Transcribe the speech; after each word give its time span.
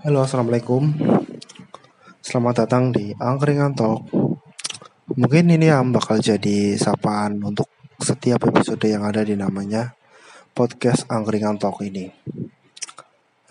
Halo, 0.00 0.24
assalamualaikum. 0.24 0.96
Selamat 2.24 2.64
datang 2.64 2.88
di 2.88 3.12
Angkringan 3.20 3.76
Talk. 3.76 4.08
Mungkin 5.12 5.52
ini 5.52 5.68
yang 5.68 5.92
bakal 5.92 6.24
jadi 6.24 6.72
sapaan 6.80 7.36
untuk 7.44 7.68
setiap 8.00 8.48
episode 8.48 8.80
yang 8.88 9.04
ada 9.04 9.20
di 9.20 9.36
namanya 9.36 9.92
podcast 10.56 11.04
Angkringan 11.04 11.60
Talk 11.60 11.84
ini. 11.84 12.08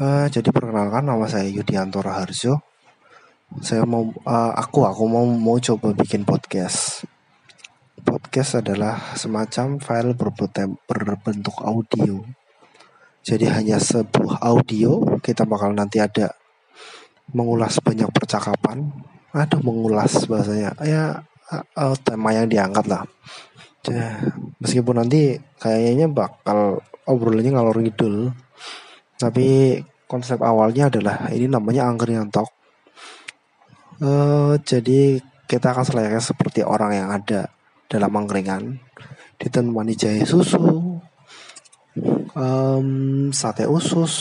Uh, 0.02 0.26
jadi 0.26 0.50
perkenalkan 0.50 1.06
nama 1.06 1.30
saya 1.30 1.46
Yudianto 1.46 2.02
Raharjo. 2.02 2.66
Saya 3.62 3.86
mau, 3.86 4.10
uh, 4.10 4.52
aku, 4.58 4.90
aku 4.90 5.06
mau 5.06 5.30
mau 5.30 5.62
coba 5.62 5.94
bikin 5.94 6.26
podcast. 6.26 7.06
Podcast 8.02 8.58
adalah 8.58 9.14
semacam 9.14 9.78
file 9.78 10.18
berbentuk 10.90 11.62
audio 11.62 12.26
jadi 13.20 13.52
hanya 13.52 13.78
sebuah 13.84 14.40
audio 14.40 15.20
kita 15.20 15.44
bakal 15.44 15.76
nanti 15.76 16.00
ada 16.00 16.39
mengulas 17.36 17.78
banyak 17.82 18.10
percakapan. 18.12 18.90
Aduh 19.34 19.62
mengulas 19.62 20.26
bahasanya. 20.26 20.74
Ya 20.82 21.24
uh, 21.54 21.96
tema 22.02 22.34
yang 22.34 22.50
diangkat 22.50 22.86
lah. 22.90 23.04
Ya, 23.88 24.20
meskipun 24.60 25.00
nanti 25.00 25.40
kayaknya 25.58 26.12
bakal 26.12 26.84
obrolannya 27.08 27.56
ngalor 27.56 27.80
ngidul. 27.80 28.36
Tapi 29.20 29.80
konsep 30.10 30.40
awalnya 30.42 30.90
adalah 30.92 31.32
ini 31.32 31.48
namanya 31.48 31.88
angkringan 31.88 32.32
talk. 32.34 32.50
Uh, 34.00 34.56
jadi 34.64 35.20
kita 35.50 35.76
akan 35.76 35.84
selayaknya 35.84 36.24
seperti 36.24 36.64
orang 36.64 36.92
yang 36.96 37.10
ada 37.12 37.52
dalam 37.90 38.14
angkringan 38.16 38.80
ditemani 39.40 39.96
jahe 39.96 40.24
susu, 40.24 41.00
um, 42.36 42.90
sate 43.34 43.66
usus, 43.66 44.14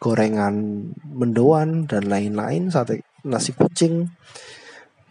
gorengan 0.00 0.88
mendoan 1.04 1.84
dan 1.84 2.08
lain-lain, 2.08 2.72
sate 2.72 3.04
nasi 3.22 3.52
kucing. 3.52 4.08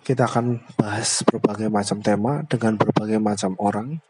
Kita 0.02 0.26
akan 0.26 0.66
bahas 0.74 1.22
berbagai 1.22 1.70
macam 1.70 2.02
tema 2.02 2.42
dengan 2.50 2.74
berbagai 2.82 3.22
macam 3.22 3.54
orang 3.62 4.02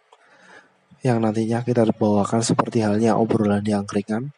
yang 1.03 1.19
nantinya 1.19 1.59
kita 1.63 1.83
bawakan 1.91 2.39
seperti 2.39 2.79
halnya 2.79 3.19
obrolan 3.19 3.63
yang 3.67 3.83
ringan. 3.83 4.31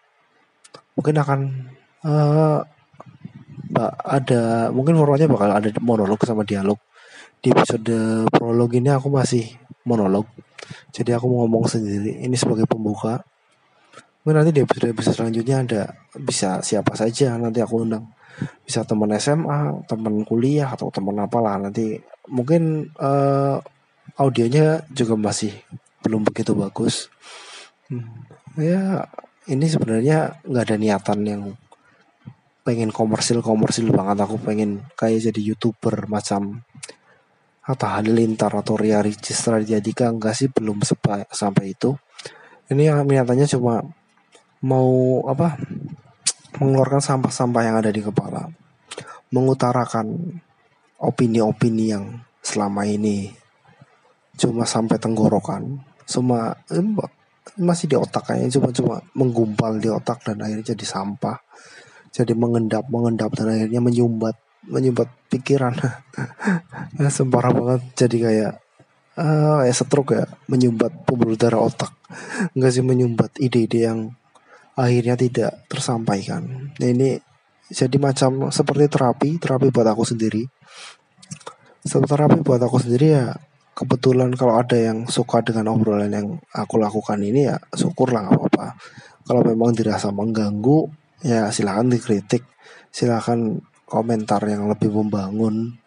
Mungkin 0.98 1.16
akan 1.22 1.40
uh, 2.02 2.66
ada 4.02 4.74
mungkin 4.74 4.98
formatnya 4.98 5.30
bakal 5.30 5.50
ada 5.54 5.70
monolog 5.82 6.18
sama 6.26 6.42
dialog. 6.42 6.82
Di 7.42 7.54
episode 7.54 8.26
prolog 8.34 8.70
ini 8.74 8.90
aku 8.90 9.14
masih 9.14 9.46
monolog. 9.86 10.26
Jadi 10.94 11.14
aku 11.14 11.26
mau 11.30 11.46
ngomong 11.46 11.66
sendiri. 11.70 12.22
Ini 12.22 12.36
sebagai 12.38 12.66
pembuka 12.70 13.22
Mungkin 14.22 14.38
nanti 14.38 14.54
di 14.54 14.62
episode-episode 14.62 15.18
selanjutnya 15.18 15.58
ada 15.66 15.82
bisa 16.14 16.62
siapa 16.62 16.94
saja 16.94 17.42
nanti 17.42 17.58
aku 17.58 17.82
undang. 17.82 18.06
Bisa 18.62 18.86
teman 18.86 19.10
SMA, 19.18 19.82
teman 19.90 20.22
kuliah 20.30 20.70
atau 20.70 20.94
teman 20.94 21.18
apalah 21.18 21.58
nanti. 21.58 21.98
Mungkin 22.30 22.94
uh, 23.02 23.58
audionya 24.22 24.86
juga 24.94 25.18
masih 25.18 25.58
belum 26.06 26.22
begitu 26.22 26.54
bagus. 26.54 27.10
Hmm, 27.90 28.30
ya 28.62 29.10
ini 29.50 29.66
sebenarnya 29.66 30.38
nggak 30.46 30.64
ada 30.70 30.78
niatan 30.78 31.20
yang 31.26 31.42
pengen 32.62 32.94
komersil 32.94 33.42
komersil 33.42 33.90
banget. 33.90 34.22
Aku 34.22 34.38
pengen 34.38 34.86
kayak 34.94 35.34
jadi 35.34 35.42
youtuber 35.42 36.06
macam 36.06 36.62
atau 37.62 37.88
halilintar 37.90 38.54
atau 38.54 38.78
Ria 38.78 39.02
Ricis 39.02 39.42
Raditya 39.50 40.14
enggak 40.14 40.38
sih 40.38 40.46
belum 40.54 40.86
sampai 41.34 41.74
itu. 41.74 41.98
Ini 42.70 42.94
yang 42.94 43.10
niatannya 43.10 43.50
cuma 43.50 43.82
mau 44.62 45.22
apa 45.26 45.58
mengeluarkan 46.62 47.02
sampah-sampah 47.02 47.62
yang 47.66 47.76
ada 47.82 47.90
di 47.90 48.06
kepala, 48.06 48.46
mengutarakan 49.34 50.38
opini-opini 51.02 51.90
yang 51.90 52.22
selama 52.46 52.86
ini 52.86 53.34
cuma 54.38 54.66
sampai 54.66 55.02
tenggorokan, 55.02 55.82
cuma 56.06 56.54
masih 57.58 57.90
di 57.90 57.98
otak 57.98 58.30
kayaknya 58.30 58.62
cuma-cuma 58.62 59.02
menggumpal 59.18 59.82
di 59.82 59.90
otak 59.90 60.22
dan 60.22 60.42
akhirnya 60.46 60.78
jadi 60.78 60.86
sampah, 60.86 61.42
jadi 62.14 62.38
mengendap 62.38 62.86
mengendap 62.94 63.34
dan 63.34 63.58
akhirnya 63.58 63.82
menyumbat 63.82 64.38
menyumbat 64.62 65.10
pikiran, 65.34 65.74
ya, 67.02 67.10
sempara 67.10 67.50
banget 67.50 67.82
jadi 67.98 68.18
kayak 68.22 68.54
uh, 69.18 69.66
ya 69.66 69.74
setruk 69.74 70.14
ya 70.14 70.30
menyumbat 70.46 71.02
pembuluh 71.10 71.34
darah 71.34 71.66
otak, 71.66 71.90
enggak 72.54 72.72
sih 72.78 72.86
menyumbat 72.86 73.42
ide-ide 73.42 73.90
yang 73.90 74.14
akhirnya 74.82 75.14
tidak 75.14 75.70
tersampaikan. 75.70 76.74
Ini 76.82 77.22
jadi 77.70 77.98
macam 78.02 78.50
seperti 78.50 78.90
terapi, 78.90 79.30
terapi 79.38 79.70
buat 79.70 79.88
aku 79.88 80.04
sendiri. 80.04 80.44
Seperti 81.86 82.10
terapi 82.10 82.40
buat 82.42 82.62
aku 82.62 82.82
sendiri 82.82 83.08
ya 83.14 83.26
kebetulan 83.72 84.36
kalau 84.36 84.60
ada 84.60 84.76
yang 84.76 85.08
suka 85.08 85.40
dengan 85.42 85.72
obrolan 85.72 86.12
yang 86.12 86.28
aku 86.52 86.76
lakukan 86.78 87.18
ini 87.24 87.48
ya 87.48 87.58
syukurlah 87.72 88.28
apa-apa. 88.28 88.76
Kalau 89.24 89.42
memang 89.46 89.72
dirasa 89.72 90.12
mengganggu 90.12 90.92
ya 91.24 91.48
silahkan 91.54 91.88
dikritik, 91.88 92.44
silahkan 92.92 93.62
komentar 93.88 94.44
yang 94.46 94.68
lebih 94.68 94.92
membangun. 94.92 95.78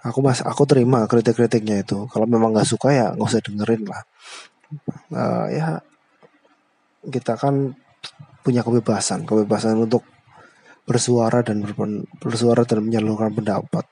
Aku 0.00 0.24
mas, 0.24 0.40
aku 0.40 0.64
terima 0.64 1.04
kritik-kritiknya 1.04 1.84
itu. 1.84 2.08
Kalau 2.08 2.24
memang 2.24 2.56
nggak 2.56 2.68
suka 2.68 2.88
ya 2.94 3.06
nggak 3.12 3.28
usah 3.28 3.42
dengerin 3.44 3.82
lah. 3.84 4.02
Uh, 5.10 5.46
ya 5.50 5.68
kita 7.10 7.34
kan 7.34 7.74
punya 8.40 8.64
kebebasan, 8.64 9.28
kebebasan 9.28 9.76
untuk 9.84 10.04
bersuara 10.88 11.44
dan 11.44 11.62
bersuara 12.18 12.66
dan 12.66 12.82
menyalurkan 12.82 13.30
pendapat. 13.30 13.84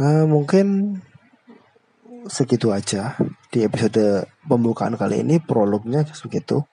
Uh, 0.00 0.24
mungkin 0.24 0.96
segitu 2.24 2.72
aja 2.72 3.16
di 3.52 3.64
episode 3.64 4.24
pembukaan 4.48 4.96
kali 4.96 5.20
ini 5.20 5.36
prolognya 5.42 6.06
segitu. 6.08 6.64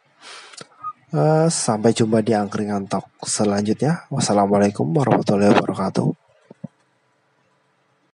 Uh, 1.08 1.48
sampai 1.48 1.96
jumpa 1.96 2.20
di 2.20 2.36
angkringan 2.36 2.88
talk 2.88 3.08
selanjutnya. 3.24 4.08
Wassalamualaikum 4.12 4.92
warahmatullahi 4.92 5.56
wabarakatuh. 5.56 6.27